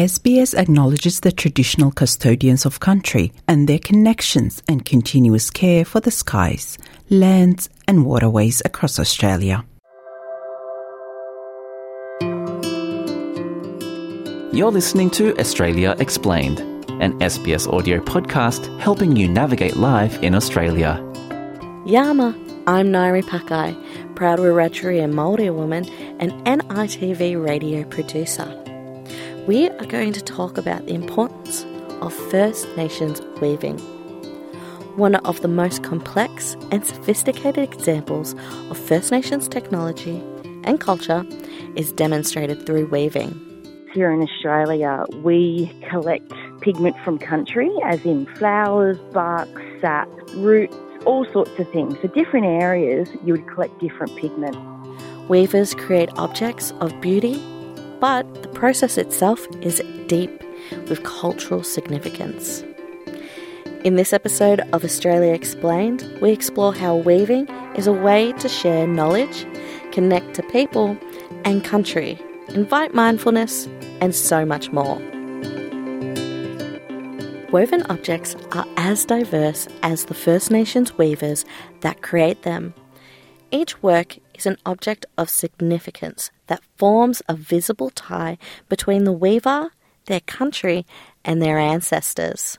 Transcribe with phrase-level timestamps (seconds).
[0.00, 6.10] SBS acknowledges the traditional custodians of country and their connections and continuous care for the
[6.10, 6.78] skies,
[7.10, 9.62] lands, and waterways across Australia.
[14.54, 16.60] You're listening to Australia Explained,
[17.02, 20.96] an SBS audio podcast helping you navigate life in Australia.
[21.84, 22.34] Yama,
[22.66, 23.76] I'm Nairi Pakai,
[24.16, 25.84] proud Wiradjuri and Māori woman
[26.20, 28.69] and NITV radio producer.
[29.50, 31.66] We are going to talk about the importance
[32.02, 33.78] of First Nations weaving.
[34.96, 38.36] One of the most complex and sophisticated examples
[38.70, 40.22] of First Nations technology
[40.62, 41.26] and culture
[41.74, 43.34] is demonstrated through weaving.
[43.92, 49.48] Here in Australia, we collect pigment from country, as in flowers, bark,
[49.80, 50.76] sap, roots,
[51.06, 51.96] all sorts of things.
[52.00, 54.56] So, different areas, you would collect different pigment.
[55.28, 57.42] Weavers create objects of beauty,
[58.00, 60.42] but the process itself is deep
[60.88, 62.64] with cultural significance.
[63.84, 68.86] In this episode of Australia Explained, we explore how weaving is a way to share
[68.86, 69.46] knowledge,
[69.92, 70.98] connect to people
[71.44, 73.68] and country, invite mindfulness,
[74.00, 74.96] and so much more.
[77.52, 81.44] Woven objects are as diverse as the First Nations weavers
[81.80, 82.74] that create them.
[83.50, 88.36] Each work is an object of significance that forms a visible tie
[88.68, 89.70] between the weaver,
[90.06, 90.84] their country,
[91.24, 92.58] and their ancestors.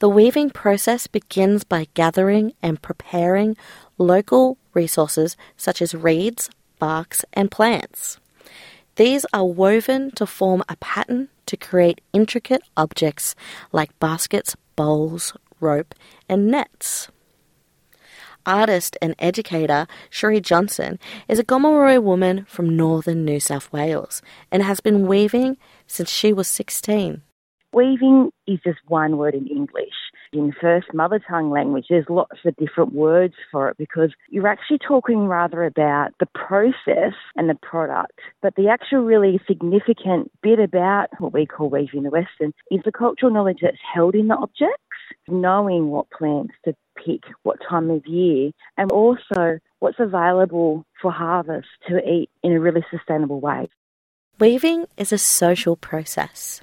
[0.00, 3.56] The weaving process begins by gathering and preparing
[3.96, 8.18] local resources such as reeds, barks, and plants.
[8.96, 13.34] These are woven to form a pattern to create intricate objects
[13.72, 15.94] like baskets, bowls, rope,
[16.28, 17.08] and nets.
[18.46, 24.62] Artist and educator Cherie Johnson is a Gomeroi woman from northern New South Wales and
[24.62, 27.22] has been weaving since she was 16.
[27.72, 29.94] Weaving is just one word in English.
[30.32, 34.78] In first mother tongue language, there's lots of different words for it because you're actually
[34.78, 38.18] talking rather about the process and the product.
[38.42, 42.80] But the actual really significant bit about what we call weaving in the Western is
[42.84, 44.89] the cultural knowledge that's held in the objects,
[45.28, 51.68] knowing what plants to pick, what time of year, and also what's available for harvest
[51.88, 53.68] to eat in a really sustainable way.
[54.38, 56.62] Weaving is a social process.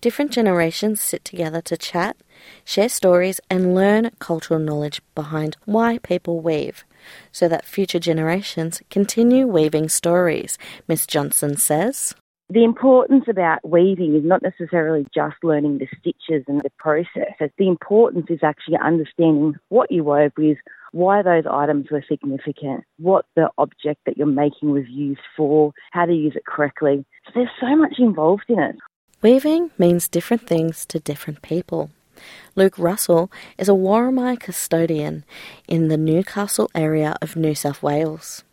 [0.00, 2.16] Different generations sit together to chat,
[2.64, 6.84] share stories, and learn cultural knowledge behind why people weave,
[7.32, 12.14] so that future generations continue weaving stories, Miss Johnson says.
[12.50, 17.32] The importance about weaving is not necessarily just learning the stitches and the process.
[17.40, 20.58] The importance is actually understanding what you wove with,
[20.92, 26.04] why those items were significant, what the object that you're making was used for, how
[26.04, 27.06] to use it correctly.
[27.26, 28.76] So there's so much involved in it.
[29.22, 31.90] Weaving means different things to different people.
[32.54, 35.24] Luke Russell is a Worimi custodian
[35.66, 38.44] in the Newcastle area of New South Wales.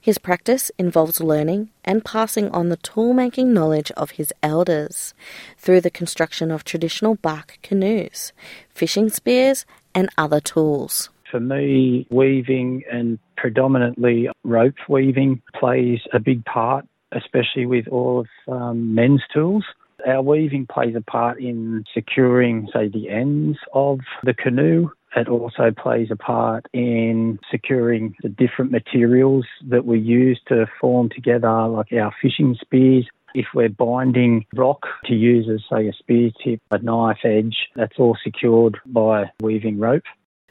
[0.00, 5.14] His practice involves learning and passing on the tool making knowledge of his elders
[5.58, 8.32] through the construction of traditional bark canoes,
[8.68, 11.10] fishing spears, and other tools.
[11.30, 18.52] For me, weaving and predominantly rope weaving plays a big part, especially with all of
[18.52, 19.64] um, men's tools.
[20.06, 24.90] Our weaving plays a part in securing, say, the ends of the canoe.
[25.16, 31.08] It also plays a part in securing the different materials that we use to form
[31.08, 33.06] together, like our fishing spears.
[33.34, 37.98] If we're binding rock to use as, say, a spear tip, a knife edge, that's
[37.98, 40.02] all secured by weaving rope.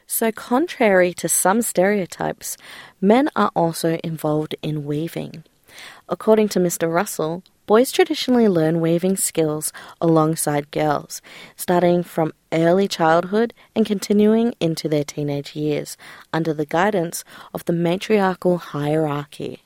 [0.07, 2.57] So, contrary to some stereotypes,
[2.99, 5.43] men are also involved in weaving.
[6.07, 6.91] According to Mr.
[6.91, 9.71] Russell, boys traditionally learn weaving skills
[10.01, 11.21] alongside girls,
[11.55, 15.95] starting from early childhood and continuing into their teenage years,
[16.33, 19.61] under the guidance of the matriarchal hierarchy.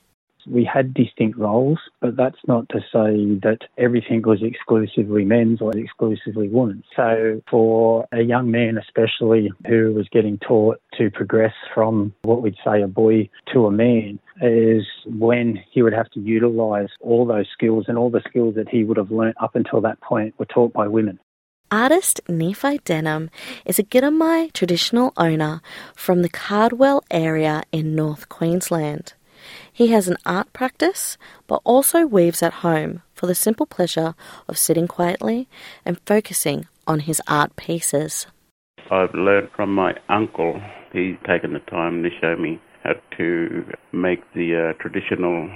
[0.45, 5.71] We had distinct roles, but that's not to say that everything was exclusively men's or
[5.71, 6.83] exclusively women's.
[6.97, 12.57] So, for a young man, especially who was getting taught to progress from what we'd
[12.65, 17.47] say a boy to a man, is when he would have to utilise all those
[17.53, 20.45] skills and all the skills that he would have learnt up until that point were
[20.45, 21.17] taught by women.
[21.71, 23.29] Artist Nephi Denham
[23.65, 25.61] is a Girramay traditional owner
[25.95, 29.13] from the Cardwell area in North Queensland.
[29.71, 31.17] He has an art practice,
[31.47, 34.13] but also weaves at home for the simple pleasure
[34.47, 35.47] of sitting quietly
[35.85, 38.27] and focusing on his art pieces.
[38.91, 40.61] I've learned from my uncle.
[40.91, 42.72] He's taken the time to show me how
[43.17, 45.49] to make the uh, traditional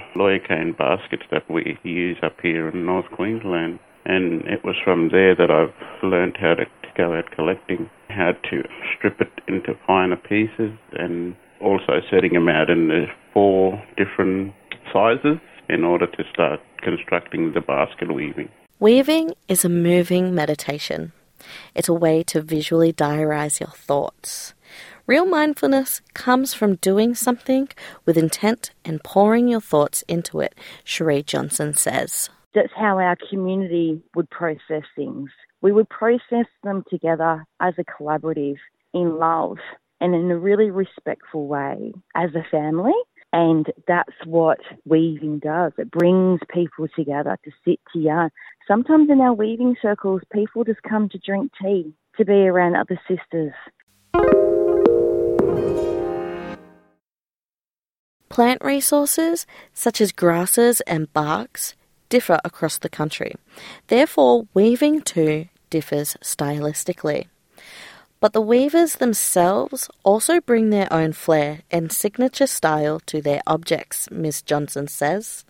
[0.48, 3.80] cane baskets that we use up here in North Queensland.
[4.06, 8.32] And it was from there that I've learned how to, to go out collecting, how
[8.50, 8.64] to
[8.96, 14.54] strip it into finer pieces, and also setting them out in the four different
[14.94, 15.38] sizes
[15.70, 18.50] in order to start constructing the basket weaving.
[18.80, 21.12] Weaving is a moving meditation.
[21.76, 24.54] It's a way to visually diarize your thoughts.
[25.08, 27.70] Real mindfulness comes from doing something
[28.06, 32.30] with intent and pouring your thoughts into it, Cherie Johnson says.
[32.54, 35.30] That's how our community would process things.
[35.62, 38.58] We would process them together as a collaborative
[38.94, 39.60] in love
[40.02, 42.92] and in a really respectful way as a family.
[43.32, 45.72] And that's what weaving does.
[45.78, 48.30] It brings people together to sit to yarn.
[48.68, 53.00] Sometimes in our weaving circles, people just come to drink tea, to be around other
[53.08, 53.54] sisters.
[58.38, 61.74] Plant resources, such as grasses and barks,
[62.08, 63.34] differ across the country.
[63.88, 67.26] Therefore, weaving too differs stylistically.
[68.20, 74.08] But the weavers themselves also bring their own flair and signature style to their objects,
[74.12, 74.44] Ms.
[74.44, 75.44] Johnson says,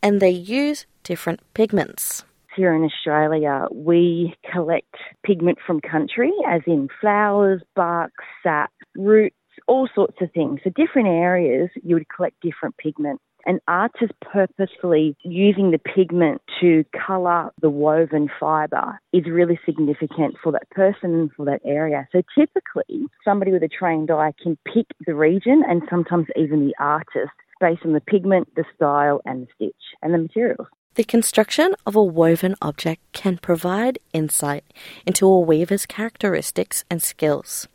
[0.00, 2.22] and they use different pigments.
[2.54, 4.94] Here in Australia, we collect
[5.24, 8.12] pigment from country, as in flowers, bark,
[8.44, 9.34] sap, roots,
[9.72, 10.60] all sorts of things.
[10.62, 16.84] So, different areas, you would collect different pigment an artist purposefully using the pigment to
[17.06, 22.06] colour the woven fibre is really significant for that person and for that area.
[22.12, 26.74] So typically, somebody with a trained eye can pick the region and sometimes even the
[26.78, 30.66] artist based on the pigment, the style, and the stitch and the materials.
[30.94, 34.64] The construction of a woven object can provide insight
[35.06, 37.66] into a weaver's characteristics and skills.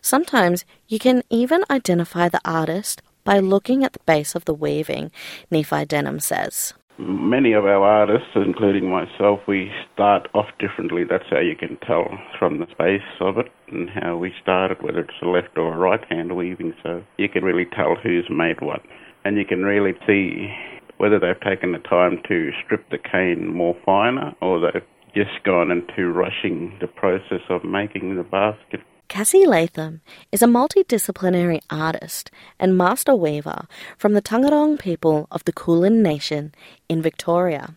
[0.00, 5.10] Sometimes you can even identify the artist by looking at the base of the weaving,
[5.50, 6.74] Nephi Denham says.
[6.96, 11.02] Many of our artists, including myself, we start off differently.
[11.02, 12.06] That's how you can tell
[12.38, 15.76] from the base of it and how we started, whether it's a left or a
[15.76, 16.72] right hand weaving.
[16.84, 18.80] So you can really tell who's made what.
[19.24, 20.54] And you can really see
[20.98, 24.82] whether they've taken the time to strip the cane more finer or they've
[25.14, 28.80] just gone into rushing the process of making the basket
[29.14, 30.00] Cassie Leatham
[30.32, 36.52] is a multidisciplinary artist and master weaver from the Taungurung people of the Kulin Nation
[36.88, 37.76] in Victoria.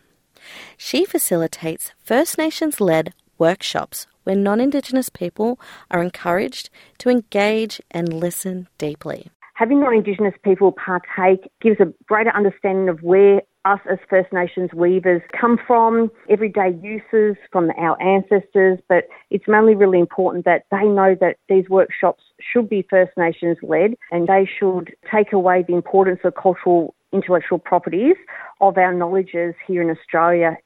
[0.76, 5.60] She facilitates First Nations led workshops where non Indigenous people
[5.92, 9.30] are encouraged to engage and listen deeply.
[9.54, 14.70] Having non Indigenous people partake gives a greater understanding of where us as First Nations
[14.72, 20.84] weavers come from, everyday uses from our ancestors, but it's mainly really important that they
[20.84, 25.74] know that these workshops should be First Nations led and they should take away the
[25.74, 28.16] importance of cultural intellectual properties
[28.60, 30.56] of our knowledges here in Australia.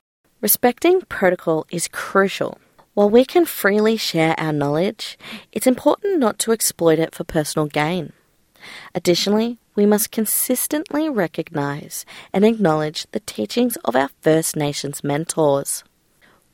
[0.41, 2.59] Respecting protocol is crucial.
[2.95, 5.17] While we can freely share our knowledge,
[5.51, 8.13] it's important not to exploit it for personal gain.
[8.95, 15.85] Additionally, we must consistently recognise and acknowledge the teachings of our First Nations mentors.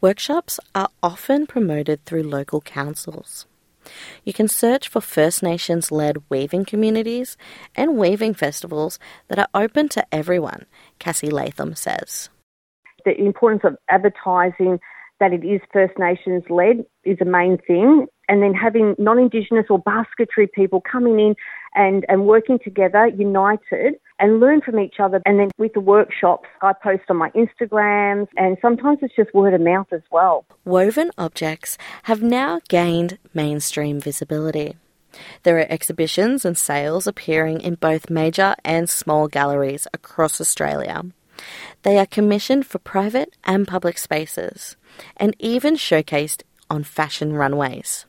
[0.00, 3.46] Workshops are often promoted through local councils.
[4.24, 7.36] You can search for First Nations led weaving communities
[7.74, 10.66] and weaving festivals that are open to everyone,
[10.98, 12.28] Cassie Leatham says.
[13.04, 14.78] The importance of advertising
[15.20, 18.06] that it is First Nations led is a main thing.
[18.28, 21.34] And then having non Indigenous or basketry people coming in
[21.74, 25.22] and, and working together, united, and learn from each other.
[25.24, 29.54] And then with the workshops, I post on my Instagrams, and sometimes it's just word
[29.54, 30.44] of mouth as well.
[30.64, 34.76] Woven objects have now gained mainstream visibility.
[35.42, 41.02] There are exhibitions and sales appearing in both major and small galleries across Australia.
[41.82, 44.76] They are commissioned for private and public spaces
[45.16, 48.06] and even showcased on fashion runways.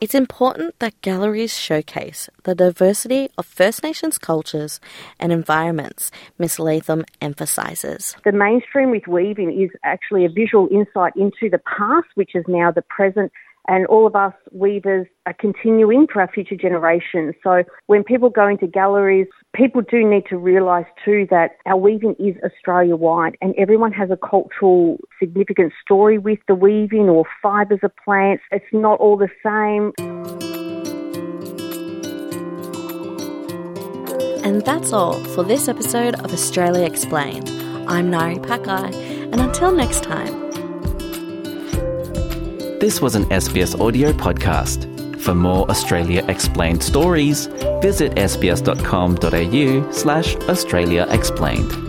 [0.00, 4.78] It's important that galleries showcase the diversity of First Nations cultures
[5.18, 6.60] and environments, Ms.
[6.60, 8.14] Leatham emphasises.
[8.24, 12.70] The mainstream with weaving is actually a visual insight into the past, which is now
[12.70, 13.32] the present
[13.68, 17.34] and all of us weavers are continuing for our future generations.
[17.44, 22.16] So when people go into galleries, people do need to realise too that our weaving
[22.18, 27.80] is Australia wide and everyone has a cultural significant story with the weaving or fibres
[27.82, 28.42] of plants.
[28.50, 29.92] It's not all the same.
[34.44, 37.50] And that's all for this episode of Australia Explained.
[37.86, 38.94] I'm Nari Pakai,
[39.30, 40.47] and until next time,
[42.80, 44.86] this was an SBS audio podcast.
[45.20, 47.46] For more Australia Explained stories,
[47.82, 51.87] visit sbs.com.au slash Australia Explained.